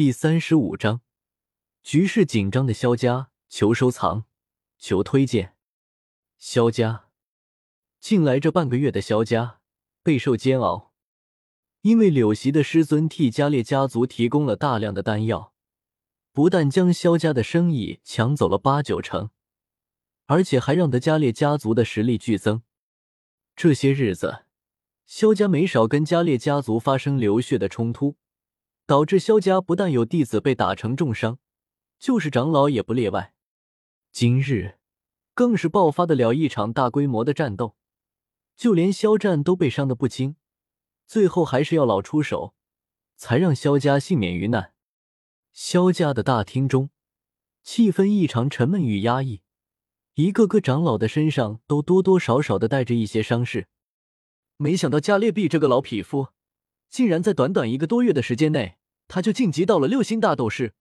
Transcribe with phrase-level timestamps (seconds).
[0.00, 1.02] 第三十五章，
[1.82, 4.24] 局势紧张的萧家，求收藏，
[4.78, 5.56] 求推荐。
[6.38, 7.10] 萧家
[8.00, 9.60] 近来这半个月的萧家
[10.02, 10.94] 备受煎熬，
[11.82, 15.52] 因为柳席的师尊替加列家族提供了大量的丹药，
[16.32, 19.28] 不但将萧家的生意抢走了八九成，
[20.24, 22.62] 而且还让得加列家族的实力剧增。
[23.54, 24.46] 这些日子，
[25.04, 28.16] 萧家没少跟加列家族发生流血的冲突。
[28.90, 31.38] 导致萧家不但有弟子被打成重伤，
[32.00, 33.34] 就是长老也不例外。
[34.10, 34.80] 今日
[35.32, 37.76] 更是爆发得了一场大规模的战斗，
[38.56, 40.34] 就连肖战都被伤得不轻，
[41.06, 42.56] 最后还是要老出手，
[43.14, 44.72] 才让萧家幸免于难。
[45.52, 46.90] 萧家的大厅中，
[47.62, 49.42] 气氛异常沉闷与压抑，
[50.14, 53.68] 一个个长老的身上都多多少少的带着一些伤势。
[54.56, 56.30] 没想到加列毕这个老匹夫，
[56.88, 58.78] 竟然在短短一个多月的时间内。
[59.10, 60.72] 他就晋级到了六星大斗士，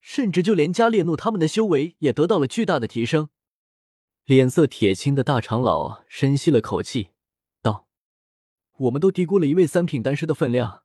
[0.00, 3.28] 甚至就连加列怒他们的修为也得到了巨大的提升。
[4.24, 7.10] 脸色铁青的大长老深吸了口气，
[7.62, 7.86] 道
[8.76, 10.82] ：“我们都低估了一位三品丹师的分量。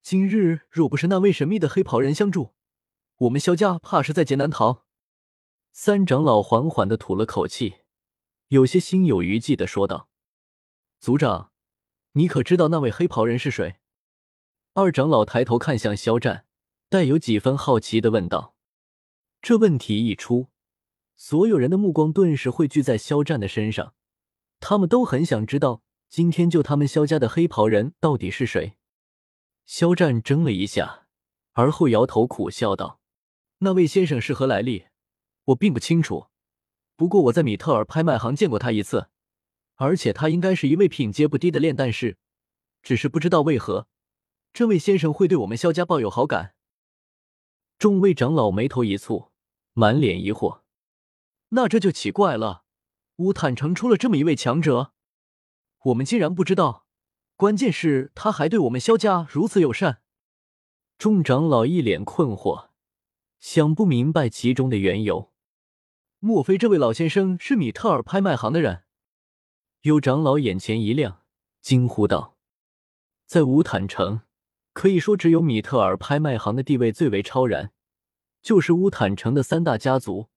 [0.00, 2.54] 今日若不是那位神秘的黑袍人相助，
[3.18, 4.86] 我们萧家怕是在劫难逃。”
[5.70, 7.74] 三长老缓缓的吐了口气，
[8.48, 10.08] 有些心有余悸的说道
[10.98, 11.52] ：“族长，
[12.12, 13.76] 你可知道那位黑袍人是谁？”
[14.74, 16.46] 二长老抬头看向肖战，
[16.88, 18.54] 带有几分好奇的问道
[19.42, 20.48] ：“这问题一出，
[21.14, 23.92] 所有人的目光顿时汇聚在肖战的身上，
[24.60, 28.78] 他们都很想知道今天救他们肖家的黑袍人到底是谁。”
[29.66, 31.06] 肖战怔了一下，
[31.52, 32.98] 而后摇头苦笑道
[33.60, 34.86] ：“那位先生是何来历？
[35.44, 36.28] 我并不清楚。
[36.96, 39.08] 不过我在米特尔拍卖行见过他一次，
[39.74, 42.16] 而且他应该是一位品阶不低的炼丹师，
[42.82, 43.86] 只是不知道为何。”
[44.52, 46.54] 这位先生会对我们萧家抱有好感？
[47.78, 49.30] 众位长老眉头一蹙，
[49.72, 50.60] 满脸疑惑。
[51.50, 52.64] 那这就奇怪了，
[53.16, 54.92] 乌坦城出了这么一位强者，
[55.84, 56.86] 我们竟然不知道。
[57.36, 60.02] 关键是他还对我们萧家如此友善。
[60.98, 62.68] 众长老一脸困惑，
[63.40, 65.32] 想不明白其中的缘由。
[66.18, 68.84] 莫非这位老先生是米特尔拍卖行的人？
[69.80, 71.22] 有长老眼前一亮，
[71.62, 72.36] 惊呼道
[73.26, 74.20] ：“在乌坦城。”
[74.72, 77.72] 可以说，只有米特尔拍卖行的地位最为超然，
[78.42, 80.28] 就是乌坦城的三大家族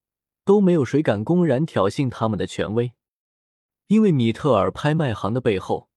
[0.44, 2.92] 都没有谁敢公然挑衅他们的权威。
[3.86, 5.88] 因为米特尔拍卖行的背后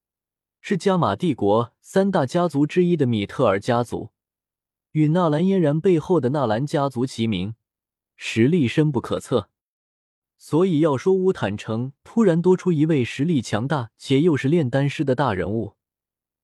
[0.61, 4.11] 是加玛帝国三大家族之一的米特尔家族，
[4.91, 7.55] 与纳兰嫣然背后的纳兰家族齐名，
[8.15, 9.49] 实力深不可测。
[10.37, 15.75] 所以要说乌坦城突然多出一位实力强大且又是炼丹师的大人物，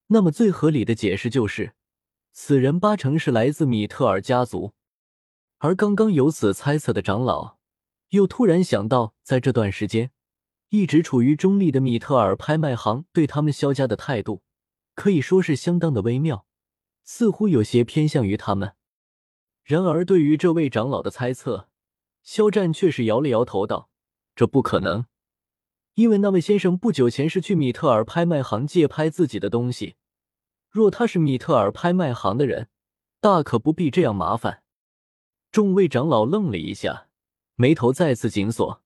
[0.07, 1.73] 那么最合理的解释就是。
[2.37, 4.73] 此人八成是来自米特尔家族，
[5.59, 7.57] 而刚刚有此猜测的长老，
[8.09, 10.11] 又突然想到，在这段时间
[10.67, 14.43] 一直处于中立的米特尔拍卖行对他们萧家的态度，
[14.95, 16.45] 可以说是相当的微妙，
[17.05, 18.73] 似乎有些偏向于他们。
[19.63, 21.69] 然而，对于这位长老的猜测，
[22.21, 23.89] 肖战却是摇了摇头，道
[24.35, 25.05] ：“这不可能，
[25.93, 29.95] 因为那位先生不久前是去米特尔拍卖行借拍自己的东西。”
[30.75, 32.67] 若他是米特尔拍卖行的人，
[33.21, 34.61] 大可不必这样麻烦。
[35.49, 37.07] 众位长老愣了一下，
[37.55, 38.83] 眉头再次紧锁。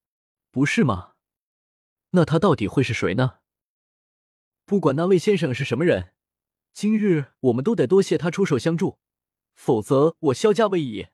[0.52, 1.14] 不是吗？
[2.12, 3.40] 那他到底会是谁呢？
[4.66, 6.14] 不管那位先生是什么人，
[6.74, 9.00] 今日我们都得多谢他出手相助，
[9.56, 11.08] 否则我萧家危矣。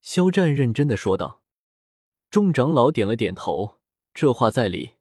[0.00, 1.42] 肖战认真的说道。
[2.30, 3.82] 众长老点了点头，
[4.14, 4.94] 这话在理。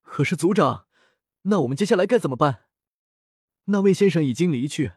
[0.00, 0.86] 可是族长，
[1.42, 2.69] 那我们接下来该怎么办？
[3.70, 4.92] 那位先生已经离去，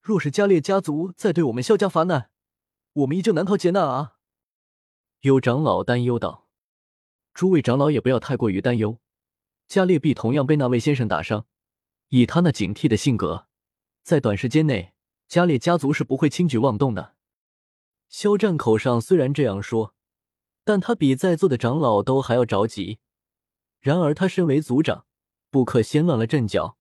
[0.00, 2.30] 若是加列家族再对我们萧家发难，
[2.92, 4.16] 我们依旧难逃劫难啊！
[5.22, 6.46] 有长老担忧道
[7.34, 9.00] ：“诸位长老也不要太过于担忧，
[9.66, 11.46] 加列必同样被那位先生打伤，
[12.08, 13.48] 以他那警惕的性格，
[14.04, 14.92] 在短时间内，
[15.26, 17.14] 加列家族是不会轻举妄动的。”
[18.08, 19.94] 肖战口上虽然这样说，
[20.62, 23.00] 但他比在座的长老都还要着急。
[23.80, 25.06] 然而他身为族长，
[25.50, 26.78] 不可先乱了阵脚。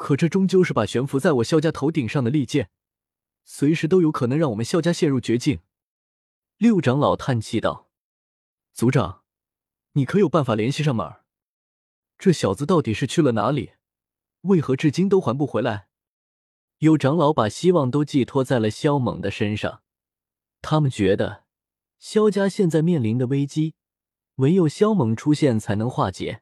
[0.00, 2.70] 可这终究是把悬浮在我萧家头顶上的利剑，
[3.44, 5.60] 随时都有可能让我们萧家陷入绝境。
[6.56, 7.90] 六长老叹气道
[8.72, 9.24] ：“族长，
[9.92, 11.26] 你可有办法联系上门儿？
[12.18, 13.72] 这小子到底是去了哪里？
[14.40, 15.88] 为何至今都还不回来？”
[16.80, 19.82] 有长老把希望都寄托在了萧猛的身上，
[20.62, 21.44] 他们觉得
[21.98, 23.74] 萧家现在面临的危机，
[24.36, 26.40] 唯有萧猛出现才能化解。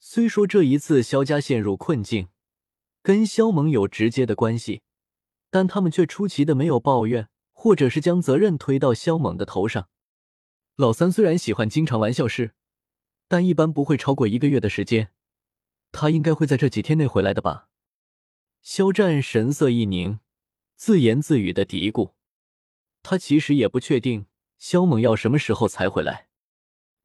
[0.00, 2.30] 虽说这一次萧家陷入困境，
[3.04, 4.80] 跟肖猛有直接的关系，
[5.50, 9.90] 但他们却出奇的没有抱怨，或者是将责任推到肖猛的头上。
[10.76, 12.54] 老三虽然喜欢经常玩笑事，
[13.28, 15.10] 但一般不会超过一个月的时间。
[15.92, 17.68] 他应该会在这几天内回来的吧？
[18.62, 20.20] 肖战神色一凝，
[20.74, 22.12] 自言自语的嘀咕。
[23.02, 24.24] 他其实也不确定
[24.56, 26.28] 肖猛要什么时候才回来。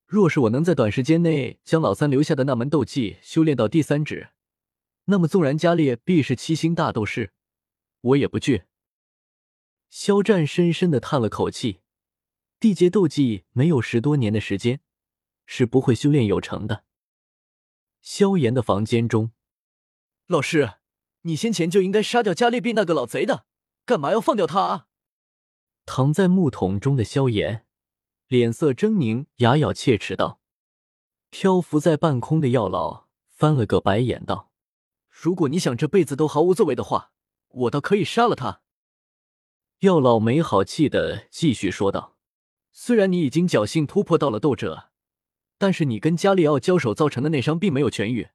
[0.05, 4.29] 若是我能在短时间内将老三留下的那门斗技修炼到第三指，
[5.09, 7.33] 那么纵然加列必是七星大斗士，
[8.01, 8.65] 我也不惧。
[9.89, 11.81] 肖战深深的叹了口气，
[12.59, 14.81] 地阶斗技没有十多年的时间，
[15.47, 16.83] 是不会修炼有成的。
[18.01, 19.31] 萧炎的房间中，
[20.27, 20.73] 老师，
[21.23, 23.47] 你先前就应该杀掉加列币那个老贼的，
[23.85, 24.87] 干嘛要放掉他啊？
[25.87, 27.65] 躺在木桶中的萧炎。
[28.27, 30.39] 脸色狰狞，牙咬切齿道
[31.31, 34.48] ：“漂浮在半空的药老翻了个白眼道
[35.21, 37.11] ：‘如果你想这辈子都毫无作为的话，
[37.49, 38.61] 我倒可以杀了他。’”
[39.79, 42.15] 药老没好气的继续说道
[42.71, 44.91] ：“虽然你已经侥幸突破到了斗者，
[45.57, 48.29] 但是你跟加利奥交手造成的内伤并没有痊愈。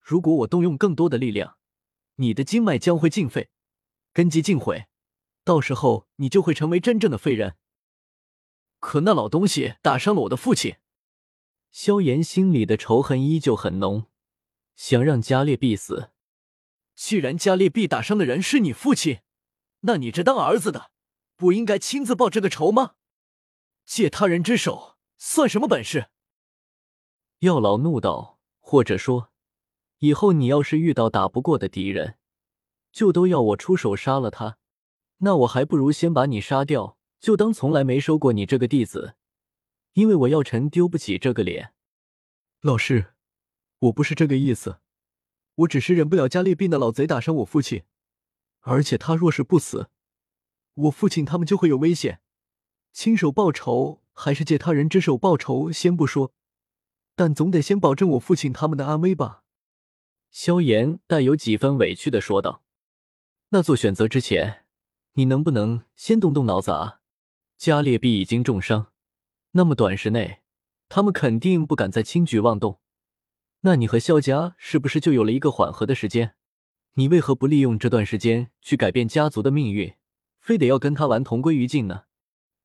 [0.00, 1.56] 如果我动用更多的力量，
[2.16, 3.48] 你的经脉将会尽废，
[4.12, 4.86] 根基尽毁，
[5.44, 7.56] 到时候你就会成为真正的废人。”
[8.80, 10.76] 可那老东西打伤了我的父亲，
[11.70, 14.06] 萧炎心里的仇恨依旧很浓，
[14.76, 16.10] 想让加列必死。
[16.98, 19.20] 既然加列必打伤的人是你父亲，
[19.82, 20.90] 那你这当儿子的
[21.36, 22.96] 不应该亲自报这个仇吗？
[23.86, 26.08] 借他人之手算什么本事？
[27.38, 29.30] 药老怒道：“或者说，
[29.98, 32.18] 以后你要是遇到打不过的敌人，
[32.90, 34.58] 就都要我出手杀了他，
[35.18, 39.14] 那我还不如先把你杀掉。”就当从来没收过你这个弟子，
[39.92, 41.72] 因为我药尘丢不起这个脸。
[42.60, 43.14] 老师，
[43.78, 44.80] 我不是这个意思，
[45.58, 47.82] 我只是忍不了加列币那老贼打伤我父亲，
[48.60, 49.88] 而且他若是不死，
[50.74, 52.20] 我父亲他们就会有危险。
[52.92, 56.32] 亲手报仇还是借他人之手报仇，先不说，
[57.16, 59.42] 但总得先保证我父亲他们的安危吧。
[60.30, 62.62] 萧炎带有几分委屈的说道
[63.50, 64.64] ：“那做选择之前，
[65.14, 67.00] 你能不能先动动脑子啊？”
[67.58, 68.92] 加列毕已经重伤，
[69.52, 70.42] 那么短时内，
[70.88, 72.78] 他们肯定不敢再轻举妄动。
[73.60, 76.34] 那你和萧家是不是就有了一个缓和的时间？
[76.94, 79.94] 你为何不利用这段时间去改变家族的命运，
[80.40, 82.04] 非得要跟他玩同归于尽呢？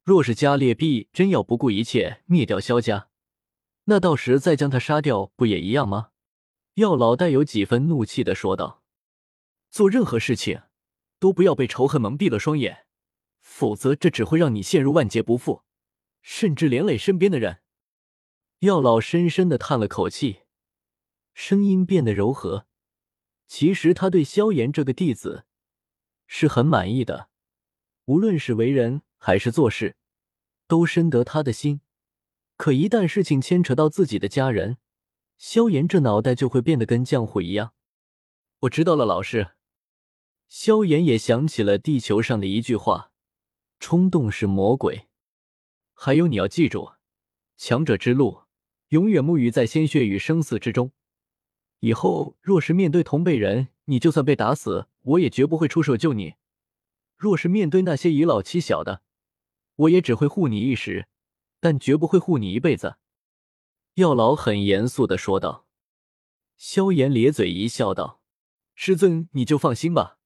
[0.03, 3.09] 若是加列毕真要不顾一切灭掉萧家，
[3.85, 6.09] 那到时再将他杀掉，不也一样吗？
[6.75, 8.83] 药老带有几分怒气的说道
[9.69, 10.61] ：“做任何事情，
[11.19, 12.85] 都不要被仇恨蒙蔽了双眼。”
[13.41, 15.63] 否则，这只会让你陷入万劫不复，
[16.21, 17.59] 甚至连累身边的人。
[18.59, 20.42] 药老深深的叹了口气，
[21.33, 22.67] 声音变得柔和。
[23.47, 25.45] 其实他对萧炎这个弟子
[26.25, 27.29] 是很满意的，
[28.05, 29.95] 无论是为人还是做事，
[30.67, 31.81] 都深得他的心。
[32.55, 34.77] 可一旦事情牵扯到自己的家人，
[35.37, 37.73] 萧炎这脑袋就会变得跟浆糊一样。
[38.61, 39.51] 我知道了，老师。
[40.47, 43.11] 萧炎也想起了地球上的一句话。
[43.79, 45.09] 冲动是魔鬼，
[45.93, 46.93] 还有你要记住，
[47.57, 48.43] 强者之路
[48.89, 50.93] 永远沐浴在鲜血与生死之中。
[51.83, 56.37] 以后若是面对同辈人，你就算被打死，我也绝不会出手救你；
[57.17, 59.01] 若是面对那些以老欺小的，
[59.75, 61.09] 我也只会护你一时，
[61.59, 62.95] 但绝不会护你一辈子。”
[63.95, 65.67] 药老很严肃的说道。
[66.55, 68.21] 萧炎咧嘴一笑，道
[68.73, 70.17] ：“师尊，你就放心吧，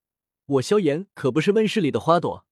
[0.46, 2.46] 我萧炎可不是温室里的花朵。”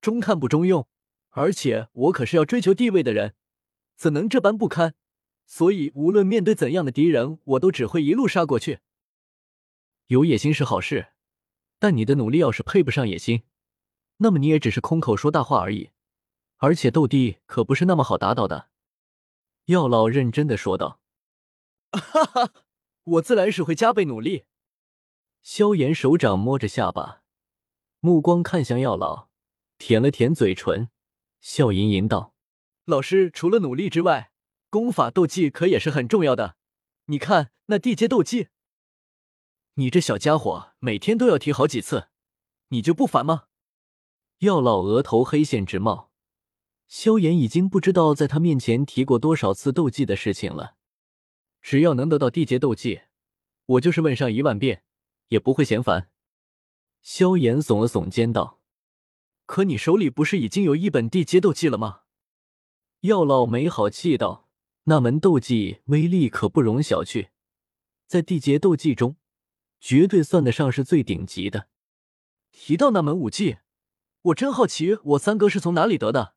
[0.00, 0.86] 中看不中用，
[1.30, 3.34] 而且我可是要追求地位的人，
[3.96, 4.94] 怎能这般不堪？
[5.46, 8.80] 所以无论面对怎样的敌人，我都只会一路杀过去。
[10.06, 11.08] 有野心是好事，
[11.78, 13.42] 但你的努力要是配不上野心，
[14.18, 15.90] 那么你也只是空口说大话而已。
[16.58, 18.68] 而且斗帝可不是那么好打倒的。”
[19.66, 21.00] 药老认真的说道。
[21.92, 22.52] “哈哈，
[23.04, 24.44] 我自然是会加倍努力。”
[25.42, 27.22] 萧炎手掌摸着下巴，
[28.00, 29.28] 目光看向药老。
[29.76, 30.88] 舔了舔嘴唇，
[31.40, 32.34] 笑吟吟道
[32.86, 34.30] ：“老师除了努力之外，
[34.74, 36.56] 功法斗技可也是很重要的。
[37.04, 38.48] 你看那地阶斗技，
[39.74, 42.08] 你这小家伙每天都要提好几次，
[42.70, 43.44] 你就不烦吗？”
[44.42, 46.10] 药老额头黑线直冒，
[46.88, 50.74] 萧炎已经不知道在他面前提过多少次斗技的事情了。
[51.62, 53.02] 只要能得到地阶斗技，
[53.66, 54.82] 我就是问上一万遍
[55.28, 56.10] 也不会嫌烦。
[57.00, 58.60] 萧炎耸了耸肩道。
[59.46, 62.00] 可你手里不是已经有一本地阶斗技了吗？
[63.02, 64.43] 药老没好气道
[64.84, 67.28] ：“那门斗技威力可不容小觑，
[68.06, 69.16] 在地阶斗技中，
[69.80, 71.68] 绝对算得上是最顶级的。”
[72.52, 73.56] 提到那门武技，
[74.22, 76.33] 我真好奇，我三哥是从哪里得的。